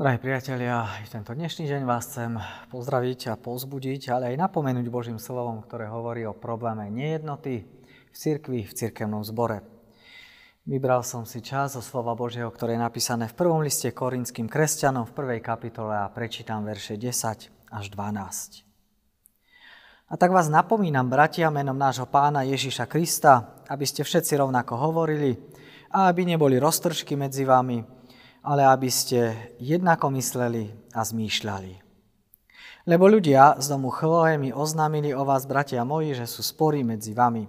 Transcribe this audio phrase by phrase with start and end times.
[0.00, 2.40] Drahí priatelia, tento dnešný deň vás chcem
[2.72, 7.68] pozdraviť a pozbudiť, ale aj napomenúť Božím slovom, ktoré hovorí o probléme nejednoty
[8.08, 9.60] v cirkvi, v cirkevnom zbore.
[10.64, 15.04] Vybral som si čas zo slova Božieho, ktoré je napísané v prvom liste korinským kresťanom
[15.04, 18.64] v prvej kapitole a prečítam verše 10 až 12.
[20.08, 25.36] A tak vás napomínam, bratia, menom nášho pána Ježiša Krista, aby ste všetci rovnako hovorili
[25.92, 27.99] a aby neboli roztržky medzi vami,
[28.40, 31.72] ale aby ste jednako mysleli a zmýšľali.
[32.88, 37.12] Lebo ľudia z domu Chloe mi oznámili o vás, bratia moji, že sú spory medzi
[37.12, 37.44] vami.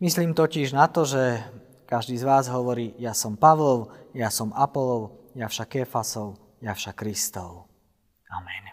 [0.00, 1.44] Myslím totiž na to, že
[1.84, 6.96] každý z vás hovorí, ja som Pavlov, ja som Apolov, ja však Kefasov, ja však
[6.96, 7.68] Kristov.
[8.32, 8.72] Amen.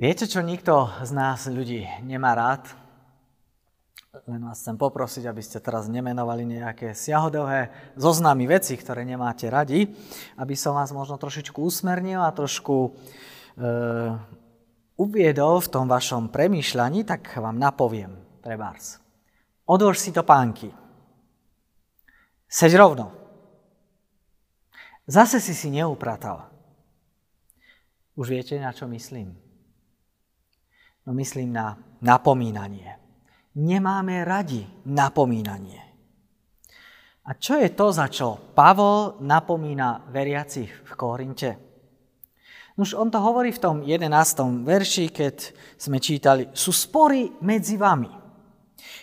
[0.00, 2.79] Viete, čo nikto z nás ľudí nemá rád?
[4.10, 9.86] Len vás chcem poprosiť, aby ste teraz nemenovali nejaké siahodlhé zoznamy veci, ktoré nemáte radi,
[10.34, 13.70] aby som vás možno trošičku usmernil a trošku e,
[14.98, 18.98] uviedol v tom vašom premýšľaní, tak vám napoviem, trebárs.
[19.62, 20.74] Odlož si to pánky.
[22.50, 23.14] Seď rovno.
[25.06, 26.50] Zase si si neupratal.
[28.18, 29.38] Už viete, na čo myslím?
[31.06, 32.98] No myslím na napomínanie
[33.56, 35.80] nemáme radi napomínanie.
[37.26, 41.50] A čo je to, za čo Pavol napomína veriacich v Korinte?
[42.80, 44.08] Už on to hovorí v tom 11.
[44.64, 45.36] verši, keď
[45.76, 48.08] sme čítali, sú spory medzi vami.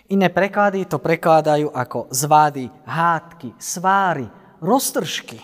[0.10, 4.26] Iné preklady to prekladajú ako zvády, hádky, sváry,
[4.66, 5.38] roztržky.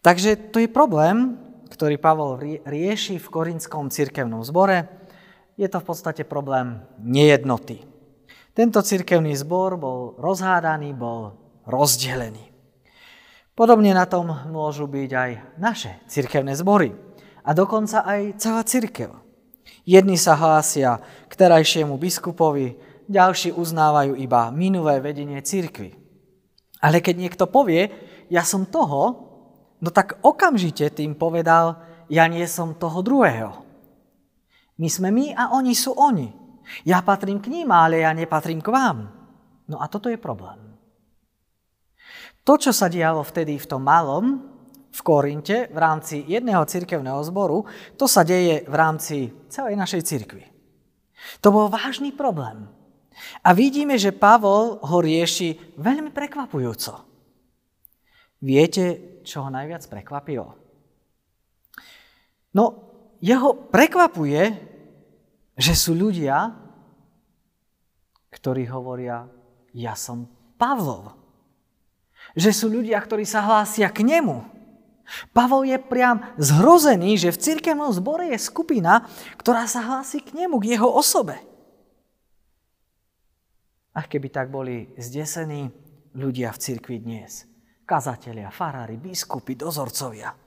[0.00, 1.36] Takže to je problém,
[1.68, 5.03] ktorý Pavol rieši v Korinskom cirkevnom zbore
[5.54, 7.86] je to v podstate problém nejednoty.
[8.54, 11.34] Tento cirkevný zbor bol rozhádaný, bol
[11.66, 12.54] rozdelený.
[13.54, 16.90] Podobne na tom môžu byť aj naše cirkevné zbory
[17.46, 19.14] a dokonca aj celá cirkev.
[19.86, 20.98] Jedni sa hlásia
[21.30, 25.94] k terajšiemu biskupovi, ďalší uznávajú iba minulé vedenie cirkvy.
[26.82, 27.88] Ale keď niekto povie,
[28.28, 29.02] ja som toho,
[29.80, 31.80] no tak okamžite tým povedal,
[32.12, 33.63] ja nie som toho druhého.
[34.78, 36.30] My sme my a oni sú oni.
[36.82, 38.98] Ja patrím k ním, ale ja nepatrím k vám.
[39.68, 40.58] No a toto je problém.
[42.44, 44.54] To, čo sa dialo vtedy v tom malom,
[44.94, 47.64] v Korinte, v rámci jedného cirkevného zboru,
[47.96, 50.44] to sa deje v rámci celej našej cirkvi.
[51.40, 52.68] To bol vážny problém.
[53.46, 56.92] A vidíme, že Pavol ho rieši veľmi prekvapujúco.
[58.44, 58.84] Viete,
[59.24, 60.48] čo ho najviac prekvapilo?
[62.54, 62.64] No,
[63.24, 64.52] jeho prekvapuje,
[65.56, 66.52] že sú ľudia,
[68.28, 69.24] ktorí hovoria,
[69.72, 70.28] ja som
[70.60, 71.16] Pavlov.
[72.36, 74.44] Že sú ľudia, ktorí sa hlásia k nemu.
[75.32, 79.04] Pavol je priam zhrozený, že v cirkevnom zbore je skupina,
[79.36, 81.36] ktorá sa hlási k nemu, k jeho osobe.
[83.94, 85.70] A keby tak boli zdesení
[86.16, 87.46] ľudia v cirkvi dnes.
[87.84, 90.43] Kazatelia, farári, biskupy, dozorcovia.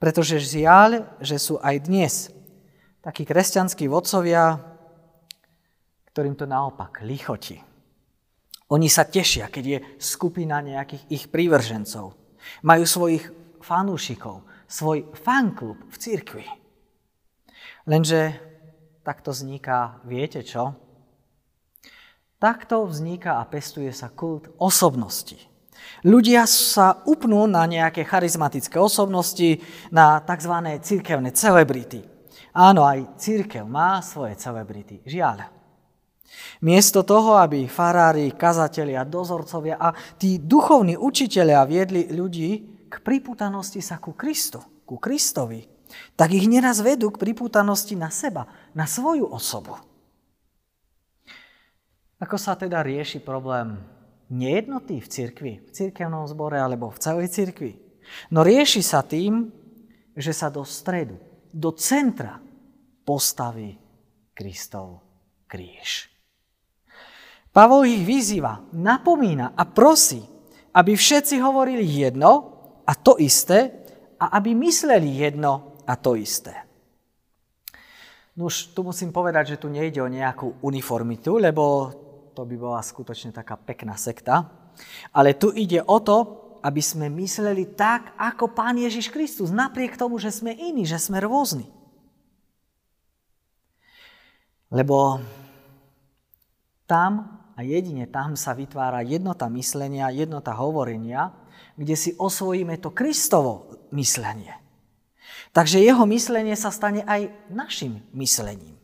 [0.00, 2.32] Pretože žiaľ, že sú aj dnes
[3.04, 4.56] takí kresťanskí vodcovia,
[6.08, 7.60] ktorým to naopak lichotí.
[8.72, 12.16] Oni sa tešia, keď je skupina nejakých ich prívržencov.
[12.64, 13.24] Majú svojich
[13.60, 16.46] fanúšikov, svoj fanklub v cirkvi.
[17.84, 18.38] Lenže
[19.04, 20.72] takto vzniká, viete čo?
[22.40, 25.49] Takto vzniká a pestuje sa kult osobnosti.
[26.00, 29.60] Ľudia sa upnú na nejaké charizmatické osobnosti,
[29.92, 30.54] na tzv.
[30.80, 32.04] cirkevné celebrity.
[32.56, 35.04] Áno, aj církev má svoje celebrity.
[35.06, 35.60] Žiaľ.
[36.62, 42.50] Miesto toho, aby farári, kazatelia, dozorcovia a tí duchovní učiteľia viedli ľudí
[42.90, 45.66] k priputanosti sa ku Kristu, ku Kristovi,
[46.14, 49.78] tak ich neraz vedú k priputanosti na seba, na svoju osobu.
[52.20, 53.80] Ako sa teda rieši problém
[54.30, 57.72] nejednoty v cirkvi, v cirkevnom zbore alebo v celej cirkvi.
[58.30, 59.50] No rieši sa tým,
[60.14, 61.18] že sa do stredu,
[61.50, 62.38] do centra
[63.02, 63.74] postaví
[64.34, 65.02] Kristov
[65.50, 66.06] kríž.
[67.50, 70.22] Pavol ich vyzýva, napomína a prosí,
[70.70, 72.30] aby všetci hovorili jedno
[72.86, 73.82] a to isté
[74.22, 76.54] a aby mysleli jedno a to isté.
[78.38, 81.90] No už tu musím povedať, že tu nejde o nejakú uniformitu, lebo
[82.40, 84.48] to by bola skutočne taká pekná sekta.
[85.12, 86.16] Ale tu ide o to,
[86.64, 91.20] aby sme mysleli tak, ako Pán Ježiš Kristus, napriek tomu, že sme iní, že sme
[91.20, 91.68] rôzni.
[94.72, 95.20] Lebo
[96.88, 101.36] tam a jedine tam sa vytvára jednota myslenia, jednota hovorenia
[101.80, 104.52] kde si osvojíme to Kristovo myslenie.
[105.56, 108.79] Takže jeho myslenie sa stane aj našim myslením.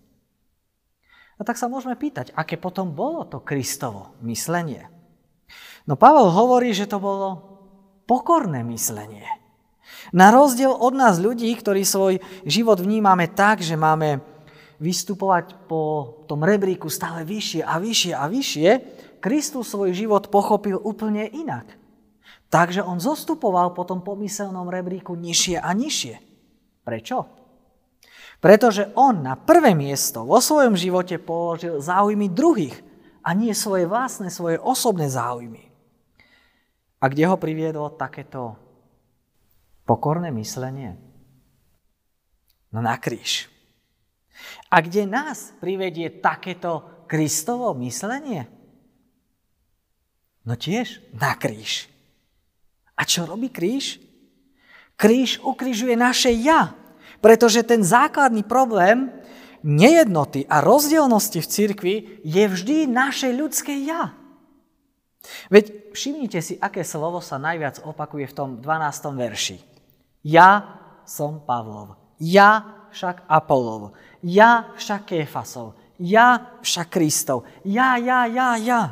[1.37, 4.89] A tak sa môžeme pýtať, aké potom bolo to Kristovo myslenie.
[5.85, 7.29] No Pavel hovorí, že to bolo
[8.09, 9.27] pokorné myslenie.
[10.11, 14.23] Na rozdiel od nás ľudí, ktorí svoj život vnímame tak, že máme
[14.81, 18.71] vystupovať po tom rebríku stále vyššie a vyššie a vyššie,
[19.21, 21.67] Kristus svoj život pochopil úplne inak.
[22.53, 26.15] Takže on zostupoval po tom pomyselnom rebríku nižšie a nižšie.
[26.87, 27.27] Prečo?
[28.41, 32.77] Pretože on na prvé miesto vo svojom živote položil záujmy druhých
[33.25, 35.67] a nie svoje vlastné, svoje osobné záujmy.
[37.01, 38.57] A kde ho priviedlo takéto
[39.89, 40.95] pokorné myslenie?
[42.71, 43.49] No na kríž.
[44.69, 48.51] A kde nás privedie takéto Kristovo myslenie?
[50.45, 51.89] No tiež na kríž.
[52.97, 53.99] A čo robí kríž?
[54.97, 56.73] Kríž ukrižuje naše ja,
[57.21, 59.13] pretože ten základný problém
[59.67, 64.15] nejednoty a rozdielnosti v cirkvi je vždy naše ľudské ja.
[65.51, 69.11] Veď všimnite si, aké slovo sa najviac opakuje v tom 12.
[69.19, 69.59] verši.
[70.23, 78.55] Ja som Pavlov, ja však Apolov, ja však Kéfasov, ja však Kristov, ja, ja, ja,
[78.59, 78.83] ja.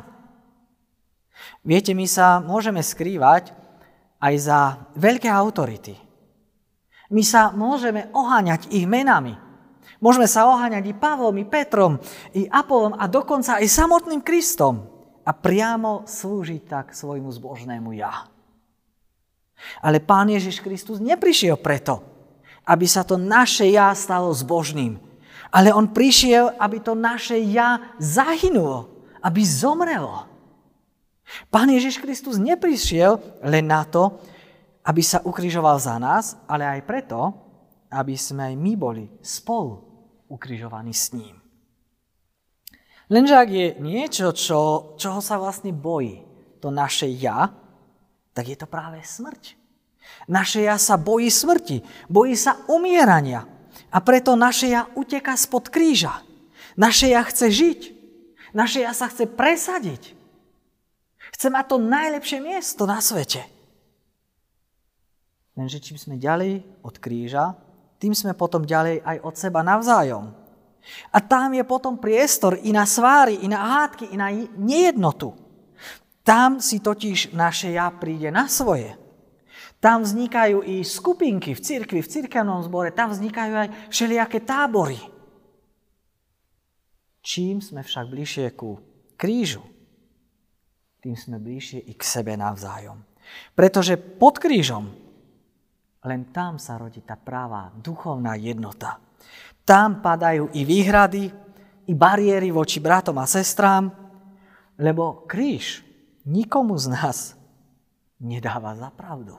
[1.63, 3.51] Viete, my sa môžeme skrývať
[4.21, 4.59] aj za
[4.95, 6.04] veľké autority.
[7.13, 9.37] My sa môžeme oháňať ich menami.
[10.01, 12.01] Môžeme sa oháňať i Pavlom, i Petrom,
[12.35, 14.85] i Apolom a dokonca aj samotným Kristom
[15.25, 18.29] a priamo slúžiť tak svojmu zbožnému ja.
[19.81, 22.03] Ale Pán Ježiš Kristus neprišiel preto,
[22.67, 24.99] aby sa to naše ja stalo zbožným.
[25.53, 28.91] Ale on prišiel, aby to naše ja zahynulo,
[29.23, 30.27] aby zomrelo.
[31.49, 34.19] Pán Ježiš Kristus neprišiel len na to,
[34.85, 37.33] aby sa ukrižoval za nás, ale aj preto,
[37.89, 39.81] aby sme aj my boli spolu
[40.29, 41.41] ukrižovaní s ním.
[43.09, 44.59] Lenže ak je niečo, čo,
[44.97, 46.25] čoho sa vlastne bojí
[46.57, 47.53] to naše ja,
[48.33, 49.53] tak je to práve smrť.
[50.25, 53.45] Naše ja sa bojí smrti, bojí sa umierania
[53.93, 56.25] a preto naše ja uteka spod kríža.
[56.75, 57.81] Naše ja chce žiť.
[58.57, 60.17] Naše ja sa chce presadiť.
[61.37, 63.54] Chce mať to najlepšie miesto na svete.
[65.55, 67.55] Lenže čím sme ďalej od kríža,
[67.95, 70.27] tým sme potom ďalej aj od seba navzájom.
[71.15, 74.29] A tam je potom priestor i na sváry, i na hádky, i na
[74.59, 75.33] nejednotu.
[76.21, 78.93] Tam si totiž naše ja príde na svoje.
[79.79, 84.97] Tam vznikajú i skupinky v cirkvi, v cirkevnom zbore, tam vznikajú aj všelijaké tábory.
[87.25, 88.81] Čím sme však bližšie ku
[89.17, 89.61] krížu,
[91.01, 93.01] tým sme bližšie i k sebe navzájom.
[93.53, 95.04] Pretože pod krížom
[96.05, 99.01] len tam sa rodí tá práva duchovná jednota.
[99.65, 101.33] Tam padajú i výhrady,
[101.85, 103.89] i bariéry voči bratom a sestrám,
[104.77, 105.81] lebo kríž
[106.25, 107.17] nikomu z nás
[108.21, 109.37] nedáva za pravdu.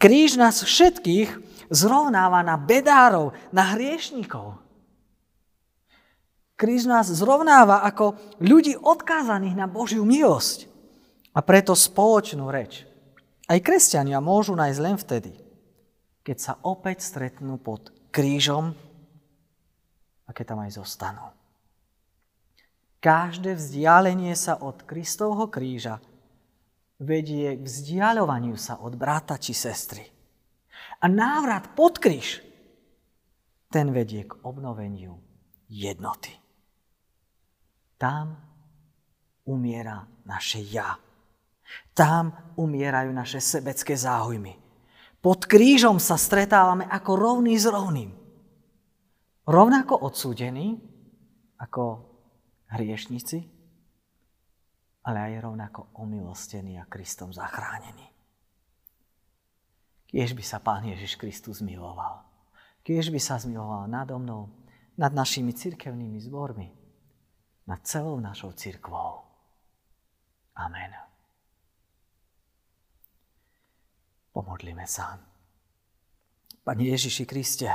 [0.00, 1.28] Kríž nás všetkých
[1.68, 4.56] zrovnáva na bedárov, na hriešnikov.
[6.56, 10.68] Kríž nás zrovnáva ako ľudí odkázaných na Božiu milosť.
[11.36, 12.90] A preto spoločnú reč
[13.50, 15.32] aj kresťania môžu nájsť len vtedy,
[16.30, 18.70] keď sa opäť stretnú pod krížom
[20.22, 21.26] a keď tam aj zostanú.
[23.02, 25.98] Každé vzdialenie sa od Kristovho kríža
[27.02, 30.06] vedie k vzdialovaniu sa od brata či sestry.
[31.02, 32.46] A návrat pod kríž,
[33.66, 35.18] ten vedie k obnoveniu
[35.66, 36.30] jednoty.
[37.98, 38.38] Tam
[39.50, 40.94] umiera naše ja.
[41.90, 44.69] Tam umierajú naše sebecké záujmy.
[45.20, 48.08] Pod krížom sa stretávame ako rovný s rovným.
[49.44, 50.80] Rovnako odsúdení
[51.60, 52.08] ako
[52.72, 53.44] hriešnici,
[55.04, 58.08] ale aj rovnako omilostený a Kristom zachránený.
[60.08, 62.24] Kiež by sa Pán Ježiš Kristus miloval.
[62.80, 64.48] Kiež by sa zmiloval nado mnou,
[65.00, 66.68] nad našimi cirkevnými zbormi,
[67.64, 69.24] nad celou našou cirkvou.
[70.56, 71.09] Amen.
[74.40, 75.20] Pomodlíme sa.
[76.64, 77.68] Pane Ježiši Kriste,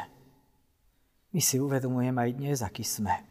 [1.30, 3.22] my si uvedomujeme aj dnes, aký sme.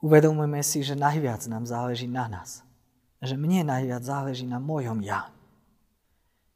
[0.00, 2.64] Uvedomujeme si, že najviac nám záleží na nás.
[3.20, 5.28] Že mne najviac záleží na mojom ja.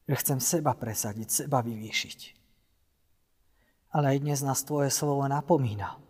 [0.08, 2.20] Že chcem seba presadiť, seba vyvýšiť.
[3.92, 6.00] Ale aj dnes nás Tvoje slovo napomína.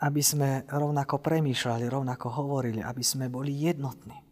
[0.00, 4.31] Aby sme rovnako premýšľali, rovnako hovorili, aby sme boli jednotní.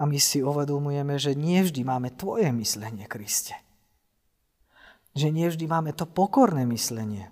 [0.00, 3.56] A my si uvedomujeme, že nie vždy máme Tvoje myslenie, Kriste.
[5.12, 7.28] Že nie vždy máme to pokorné myslenie.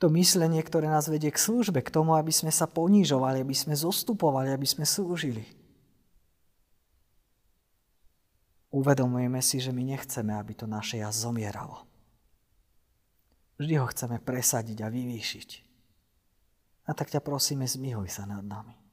[0.00, 3.76] To myslenie, ktoré nás vedie k službe, k tomu, aby sme sa ponížovali, aby sme
[3.76, 5.44] zostupovali, aby sme slúžili.
[8.74, 11.86] Uvedomujeme si, že my nechceme, aby to naše ja zomieralo.
[13.56, 15.48] Vždy ho chceme presadiť a vyvýšiť.
[16.84, 18.83] A tak ťa prosíme, zmihuj sa nad nami.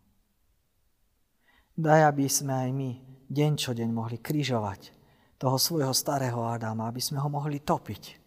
[1.77, 2.89] Daj, aby sme aj my
[3.31, 4.91] deň čo deň mohli križovať
[5.39, 8.21] toho svojho starého Adama, aby sme ho mohli topiť.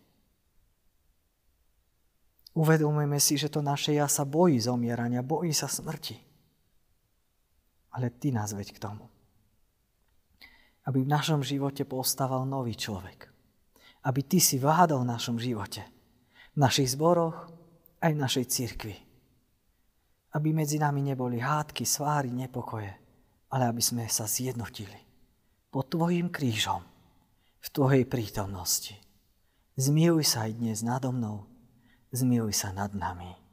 [2.57, 6.17] Uvedomujeme si, že to naše ja sa bojí zomierania, bojí sa smrti.
[7.95, 9.07] Ale Ty nás veď k tomu.
[10.87, 13.31] Aby v našom živote postával nový človek.
[14.07, 15.83] Aby Ty si vládol v našom živote.
[16.55, 17.51] V našich zboroch,
[18.03, 18.97] aj v našej cirkvi.
[20.35, 23.03] Aby medzi nami neboli hádky, sváry, nepokoje,
[23.54, 24.99] ale aby sme sa zjednotili
[25.70, 26.82] pod Tvojim krížom,
[27.62, 28.99] v Tvojej prítomnosti.
[29.78, 31.46] Zmiluj sa aj dnes nado mnou,
[32.11, 33.44] zmiluj sa nad nami.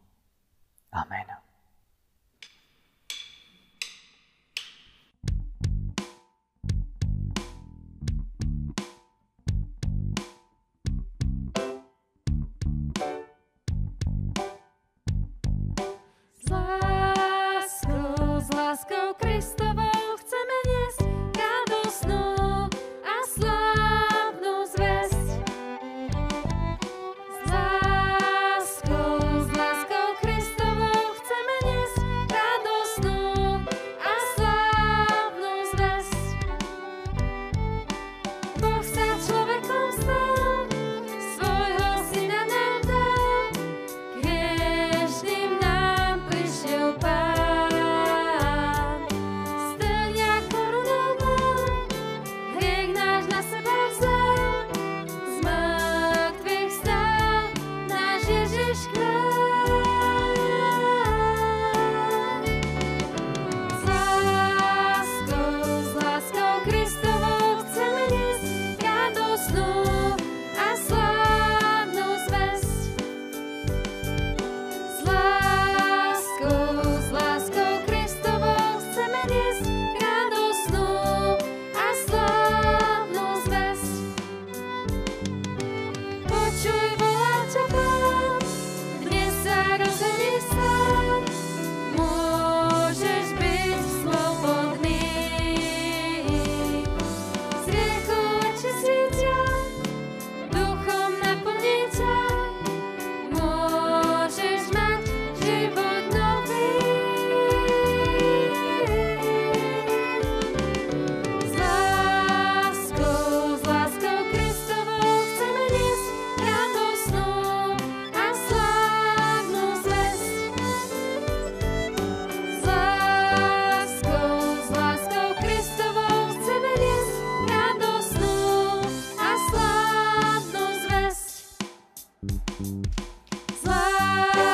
[133.63, 134.50] Slide.